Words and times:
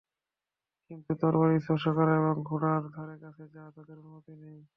কিন্তু 0.91 1.11
তরবারি 1.21 1.57
স্পর্শ 1.59 1.85
করা 1.97 2.13
এবং 2.15 2.35
ঘোড়ার 2.43 2.83
ধারে 2.95 3.15
কাছে 3.23 3.43
যাওয়া 3.53 3.71
তাদের 3.75 3.95
অনুমতি 4.01 4.33
নেই। 4.35 4.61